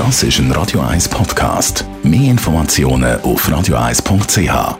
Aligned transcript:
Das 0.00 0.22
ist 0.22 0.38
ein 0.38 0.50
Radio 0.52 0.80
1 0.80 1.10
Podcast. 1.10 1.84
Mehr 2.02 2.30
Informationen 2.30 3.20
auf 3.20 3.46
radio1.ch. 3.46 4.78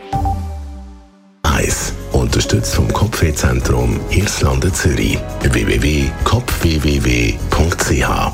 1. 1.43 1.93
Unterstützt 2.11 2.73
vom 2.73 2.91
Kopfwehzentrum 2.91 3.99
Irlande 4.09 4.73
Zürich. 4.73 5.19
www.kopfwww.ch 5.41 8.31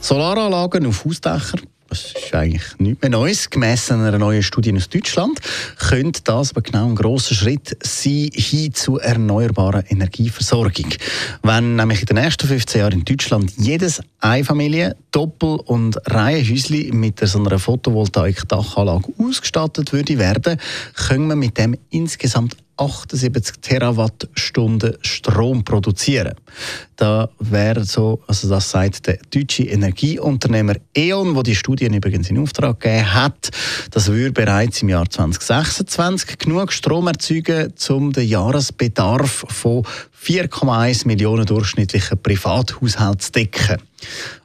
Solaranlagen 0.00 0.86
auf 0.86 1.04
Hausdächern 1.04 1.60
das 1.94 2.06
ist 2.06 2.34
eigentlich 2.34 2.62
nichts 2.78 3.02
mehr 3.02 3.10
Neues. 3.10 3.50
Gemäss 3.50 3.92
einer 3.92 4.18
neuen 4.18 4.42
Studie 4.42 4.74
aus 4.74 4.88
Deutschland 4.88 5.38
könnte 5.78 6.22
das 6.24 6.50
aber 6.50 6.62
genau 6.62 6.88
ein 6.88 6.96
grosser 6.96 7.36
Schritt 7.36 7.76
sein 7.82 8.30
hin 8.32 8.74
zu 8.74 8.98
erneuerbarer 8.98 9.84
Energieversorgung. 9.88 10.88
Wenn 11.42 11.76
nämlich 11.76 12.00
in 12.00 12.06
den 12.06 12.16
ersten 12.16 12.48
15 12.48 12.80
Jahren 12.80 12.94
in 12.94 13.04
Deutschland 13.04 13.52
jedes 13.56 14.00
Einfamilie-, 14.24 14.96
Doppel- 15.12 15.60
und 15.66 15.98
Reihenhäusli 16.06 16.90
mit 16.92 17.20
so 17.20 17.38
einer 17.38 17.58
Photovoltaik-Dachanlage 17.58 19.12
ausgestattet 19.18 19.92
würde 19.92 20.18
werden, 20.18 20.58
können 20.94 21.28
wir 21.28 21.36
mit 21.36 21.58
dem 21.58 21.76
insgesamt 21.90 22.56
78 22.76 23.56
Terawattstunden 23.60 24.96
Strom 25.02 25.62
produzieren. 25.62 26.34
Da 26.96 27.28
wäre 27.38 27.84
so, 27.84 28.22
also 28.26 28.48
das 28.48 28.70
sagt 28.70 29.06
der 29.06 29.18
deutsche 29.32 29.64
Energieunternehmer 29.64 30.74
E.ON, 30.96 31.36
wo 31.36 31.42
die 31.42 31.54
Studien 31.54 31.94
übrigens 31.94 32.30
in 32.30 32.38
Auftrag 32.38 32.80
gegeben 32.80 33.14
hat, 33.14 33.50
das 33.90 34.08
würde 34.08 34.32
bereits 34.32 34.82
im 34.82 34.88
Jahr 34.88 35.08
2026 35.08 36.38
genug 36.38 36.72
Strom 36.72 37.06
erzeugen, 37.06 37.72
um 37.90 38.12
den 38.12 38.28
Jahresbedarf 38.28 39.44
von 39.48 39.84
4,1 40.24 41.06
Millionen 41.06 41.44
durchschnittlichen 41.44 42.16
Privathaushalten 42.22 43.20
zu 43.20 43.32
decken. 43.32 43.76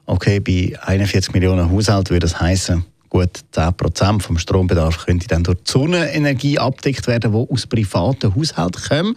Okay, 0.06 0.40
bei 0.42 0.78
41 0.82 1.34
Millionen 1.34 1.72
Haushalten 1.72 2.10
würde 2.10 2.26
das 2.26 2.40
heißen 2.42 2.84
gut 3.10 3.40
10% 3.54 4.22
vom 4.22 4.38
Strombedarf 4.38 5.06
könnte 5.06 5.28
dann 5.28 5.44
durch 5.44 5.58
die 5.58 5.72
Sonnenenergie 5.72 6.60
abdeckt 6.60 7.08
werden, 7.08 7.32
die 7.32 7.52
aus 7.52 7.66
privaten 7.68 8.36
Haushalten 8.36 8.82
kommen. 8.88 9.16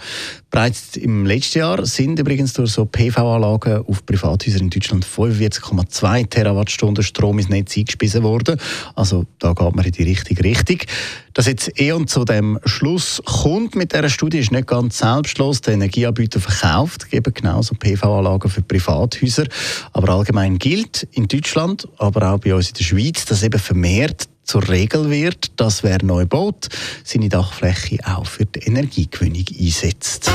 Bereits 0.51 0.97
im 0.97 1.27
letzten 1.27 1.59
Jahr 1.59 1.85
sind 1.87 2.19
übrigens 2.19 2.53
durch 2.55 2.73
so 2.73 2.85
PV-Anlagen 2.85 3.85
auf 3.87 4.05
Privathäusern 4.05 4.63
in 4.63 4.71
Deutschland 4.71 5.07
45,2 5.07 6.29
Terawattstunden 6.29 7.05
Strom 7.05 7.39
ins 7.39 7.49
Netz 7.49 7.77
eingespissen 7.77 8.23
worden. 8.23 8.59
Also 8.95 9.27
da 9.39 9.53
geht 9.53 9.75
man 9.75 9.85
in 9.85 9.93
die 9.93 10.03
richtige 10.03 10.45
Richtung. 10.45 10.79
Dass 11.35 11.47
jetzt 11.47 11.81
E.ON 11.81 12.07
zu 12.07 12.27
dem 12.27 12.59
Schluss 12.67 13.23
kommt 13.25 13.75
mit 13.75 13.95
dieser 13.95 14.11
Studie, 14.11 14.39
ist 14.39 14.53
nicht 14.53 14.67
ganz 14.67 14.99
selbstlos. 14.99 15.63
Der 15.63 15.75
Energieanbieter 15.75 16.41
verkauft 16.41 17.07
eben 17.11 17.33
genauso 17.33 17.75
PV-Anlagen 17.75 18.51
für 18.51 18.61
Privathäuser. 18.61 19.47
Aber 19.95 20.11
allgemein 20.11 20.59
gilt 20.59 21.09
in 21.13 21.29
Deutschland, 21.29 21.89
aber 21.97 22.33
auch 22.33 22.39
bei 22.39 22.55
uns 22.55 22.69
in 22.69 22.75
der 22.75 22.85
Schweiz, 22.85 23.25
dass 23.25 23.43
eben 23.43 23.59
vermehrt 23.83 24.29
zur 24.45 24.69
Regel 24.69 25.11
wird, 25.11 25.59
dass 25.61 25.83
wer 25.83 26.05
neu 26.05 26.25
baut, 26.25 26.69
seine 27.03 27.29
Dachfläche 27.29 27.99
auch 28.05 28.27
für 28.27 28.45
die 28.45 28.61
Energiegewinnung 28.61 29.45
einsetzt. 29.59 30.31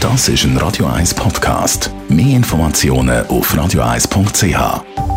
Das 0.00 0.28
ist 0.28 0.44
ein 0.44 0.56
Radio 0.56 0.86
1 0.86 1.12
Podcast. 1.12 1.90
Mehr 2.08 2.36
Informationen 2.36 3.26
auf 3.26 3.52
radio1.ch. 3.52 5.15